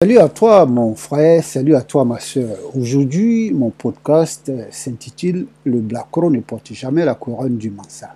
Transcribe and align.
Salut 0.00 0.18
à 0.18 0.28
toi 0.28 0.64
mon 0.64 0.94
frère, 0.94 1.42
salut 1.42 1.74
à 1.74 1.80
toi 1.80 2.04
ma 2.04 2.20
soeur. 2.20 2.56
Aujourd'hui, 2.76 3.50
mon 3.50 3.70
podcast 3.70 4.48
s'intitule 4.70 5.48
Le 5.64 5.80
Blacro 5.80 6.30
ne 6.30 6.38
porte 6.38 6.72
jamais 6.72 7.04
la 7.04 7.16
couronne 7.16 7.58
du 7.58 7.68
Mansa. 7.68 8.14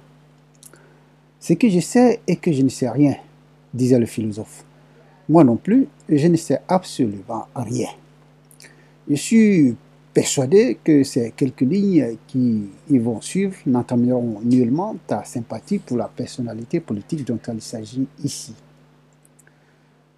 Ce 1.40 1.54
que 1.54 1.68
je 1.68 1.80
sais 1.80 2.20
est 2.28 2.36
que 2.36 2.52
je 2.52 2.62
ne 2.62 2.68
sais 2.68 2.88
rien, 2.88 3.16
disait 3.74 3.98
le 3.98 4.06
philosophe. 4.06 4.64
Moi 5.28 5.42
non 5.42 5.56
plus, 5.56 5.88
je 6.08 6.28
ne 6.28 6.36
sais 6.36 6.60
absolument 6.68 7.48
rien. 7.56 7.88
Je 9.10 9.16
suis 9.16 9.74
persuadé 10.14 10.78
que 10.84 11.02
ces 11.02 11.32
quelques 11.32 11.62
lignes 11.62 12.16
qui 12.28 12.62
y 12.90 12.98
vont 12.98 13.20
suivre 13.20 13.56
n'entameront 13.66 14.38
nullement 14.44 14.94
ta 15.08 15.24
sympathie 15.24 15.80
pour 15.80 15.96
la 15.96 16.06
personnalité 16.06 16.78
politique 16.78 17.26
dont 17.26 17.40
il 17.52 17.60
s'agit 17.60 18.06
ici. 18.22 18.54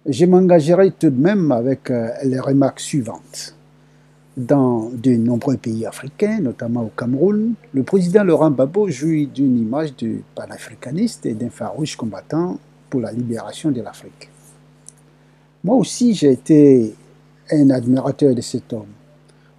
Je 0.07 0.25
m'engagerai 0.25 0.91
tout 0.91 1.09
de 1.09 1.19
même 1.19 1.51
avec 1.51 1.89
euh, 1.89 2.09
les 2.23 2.39
remarques 2.39 2.79
suivantes. 2.79 3.55
Dans 4.37 4.91
de 4.93 5.11
nombreux 5.15 5.57
pays 5.57 5.83
africains, 5.87 6.39
notamment 6.41 6.83
au 6.83 6.91
Cameroun, 6.95 7.55
le 7.73 7.81
président 7.81 8.23
Laurent 8.23 8.51
Gbagbo 8.51 8.87
jouit 8.89 9.25
d'une 9.25 9.57
image 9.57 9.95
de 9.95 10.17
panafricaniste 10.35 11.25
et 11.25 11.33
d'un 11.33 11.49
farouche 11.49 11.95
combattant 11.95 12.59
pour 12.89 13.01
la 13.01 13.11
libération 13.11 13.71
de 13.71 13.81
l'Afrique. 13.81 14.29
Moi 15.63 15.75
aussi, 15.77 16.13
j'ai 16.13 16.33
été 16.33 16.93
un 17.51 17.71
admirateur 17.71 18.35
de 18.35 18.41
cet 18.41 18.73
homme. 18.73 18.93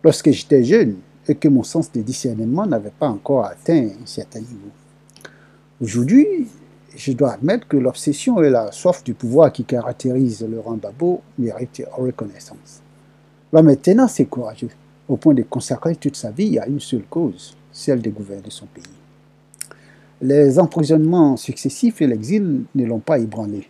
Lorsque 0.05 0.31
j'étais 0.31 0.63
jeune 0.63 0.97
et 1.27 1.35
que 1.35 1.49
mon 1.49 1.65
sens 1.65 1.91
de 1.91 2.03
discernement 2.03 2.67
n'avait 2.67 2.93
pas 2.97 3.09
encore 3.09 3.47
atteint 3.47 3.89
un 4.01 4.07
certain 4.07 4.39
niveau. 4.39 4.71
Aujourd'hui, 5.81 6.47
je 6.97 7.13
dois 7.13 7.35
admettre 7.35 7.69
que 7.69 7.77
l'obsession 7.77 8.43
et 8.43 8.51
la 8.51 8.73
soif 8.73 9.05
du 9.05 9.15
pouvoir 9.15 9.53
qui 9.53 9.65
caractérisent 9.65 10.47
Laurent 10.49 10.77
Babo 10.77 11.21
méritent 11.39 11.83
reconnaissance. 11.93 12.81
L'homme 13.53 13.69
est 13.69 14.25
courageux, 14.29 14.71
au 15.09 15.17
point 15.17 15.35
de 15.35 15.43
consacrer 15.43 15.95
toute 15.97 16.17
sa 16.17 16.31
vie 16.31 16.59
à 16.59 16.67
une 16.67 16.81
seule 16.81 17.05
cause, 17.09 17.55
celle 17.71 18.01
de 18.01 18.11
gouverner 18.11 18.51
son 18.51 18.67
pays. 18.67 18.83
Les 20.23 20.59
emprisonnements 20.59 21.37
successifs 21.37 22.01
et 22.01 22.07
l'exil 22.07 22.63
ne 22.75 22.87
l'ont 22.87 22.99
pas 22.99 23.19
ébranlé. 23.19 23.69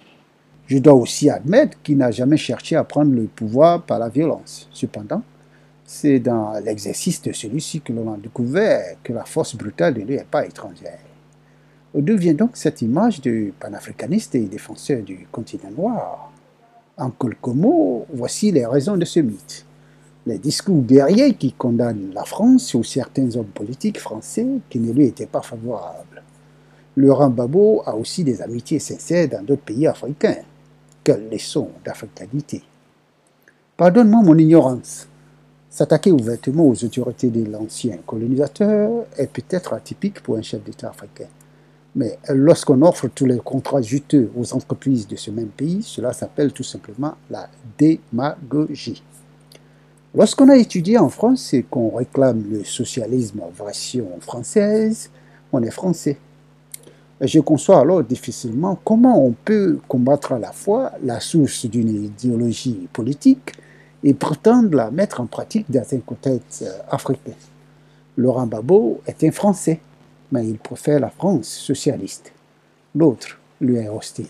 Je 0.69 0.79
dois 0.79 0.95
aussi 0.95 1.29
admettre 1.29 1.81
qu'il 1.83 1.99
n'a 1.99 2.13
jamais 2.13 2.37
cherché 2.37 2.77
à 2.77 2.85
prendre 2.85 3.13
le 3.13 3.25
pouvoir 3.25 3.83
par 3.83 3.99
la 3.99 4.09
violence. 4.09 4.69
Cependant, 4.73 5.23
c'est 5.85 6.21
dans 6.21 6.53
l'exercice 6.65 7.21
de 7.23 7.33
celui-ci 7.33 7.81
que 7.81 7.93
l'on 7.93 8.13
a 8.13 8.17
découvert 8.17 8.97
que 9.03 9.13
la 9.13 9.25
force 9.25 9.57
brutale 9.57 9.95
de 9.95 10.03
lui 10.03 10.17
n'est 10.17 10.25
pas 10.25 10.47
étrangère. 10.47 10.99
D'où 11.97 12.15
vient 12.19 12.35
donc 12.35 12.59
cette 12.59 12.83
image 12.83 13.23
du 13.23 13.55
panafricaniste 13.59 14.35
et 14.35 14.41
défenseur 14.41 15.03
du 15.03 15.27
continent 15.33 15.71
noir? 15.71 16.31
En 16.99 17.09
quelques 17.09 17.47
mots, 17.47 18.05
voici 18.13 18.53
les 18.53 18.67
raisons 18.67 18.99
de 18.99 19.07
ce 19.07 19.21
mythe. 19.21 19.65
Les 20.27 20.37
discours 20.37 20.83
guerriers 20.83 21.33
qui 21.33 21.55
condamnent 21.55 22.11
la 22.13 22.25
France 22.25 22.75
ou 22.75 22.85
certains 22.85 23.35
hommes 23.35 23.47
politiques 23.47 23.99
français 23.99 24.47
qui 24.69 24.79
ne 24.79 24.93
lui 24.93 25.07
étaient 25.07 25.25
pas 25.25 25.41
favorables. 25.41 26.23
Laurent 26.99 27.31
Gbagbo 27.31 27.83
a 27.87 27.97
aussi 27.97 28.25
des 28.25 28.43
amitiés 28.43 28.79
sincères 28.79 29.31
dans 29.31 29.43
d'autres 29.43 29.63
pays 29.63 29.87
africains. 29.87 30.43
Quelle 31.03 31.31
leçon 31.31 31.71
d'africanité 31.83 32.63
Pardonne-moi 33.75 34.23
mon 34.23 34.37
ignorance. 34.37 35.09
S'attaquer 35.71 36.13
ouvertement 36.13 36.69
aux 36.69 36.85
autorités 36.85 37.31
de 37.31 37.51
l'ancien 37.51 37.97
colonisateur 38.05 39.07
est 39.17 39.33
peut-être 39.33 39.73
atypique 39.73 40.23
pour 40.23 40.37
un 40.37 40.43
chef 40.43 40.63
d'État 40.63 40.91
africain. 40.91 41.29
Mais 41.97 42.19
lorsqu'on 42.29 42.83
offre 42.83 43.09
tous 43.09 43.25
les 43.25 43.39
contrats 43.39 43.81
juteux 43.81 44.31
aux 44.37 44.53
entreprises 44.53 45.09
de 45.09 45.17
ce 45.17 45.31
même 45.31 45.49
pays, 45.49 45.83
cela 45.83 46.13
s'appelle 46.13 46.53
tout 46.53 46.63
simplement 46.63 47.15
la 47.31 47.49
démagogie. 47.79 49.03
Lorsqu'on 50.15 50.51
a 50.51 50.57
étudié 50.57 50.99
en 50.99 51.09
France 51.09 51.55
et 51.55 51.63
qu'on 51.63 51.97
réclame 51.97 52.45
le 52.51 52.65
socialisme 52.65 53.41
en 53.41 53.51
version 53.65 54.07
française, 54.21 55.11
on 55.51 55.63
est 55.63 55.71
français. 55.71 56.19
je 57.23 57.41
conçois 57.41 57.81
alors 57.81 58.03
difficilement 58.03 58.79
comment 58.85 59.25
on 59.25 59.33
peut 59.33 59.79
combattre 59.89 60.33
à 60.33 60.39
la 60.39 60.53
fois 60.53 60.93
la 61.03 61.19
source 61.19 61.65
d'une 61.65 62.05
idéologie 62.05 62.89
politique 62.93 63.53
et 64.05 64.13
prétendre 64.13 64.77
la 64.77 64.91
mettre 64.91 65.23
en 65.23 65.27
pratique 65.27 65.71
dans 65.71 65.85
un 65.91 66.01
contexte 66.01 66.67
africain. 66.91 67.33
Laurent 68.19 68.47
Babo 68.47 69.01
est 69.07 69.25
un 69.25 69.31
Français 69.31 69.81
mais 70.33 70.47
il 70.47 70.59
préfère 70.59 71.01
la 71.01 71.11
France 71.11 71.49
socialiste. 71.49 72.33
L'autre 72.95 73.39
lui 73.61 73.77
est 73.77 73.89
hostile. 73.89 74.29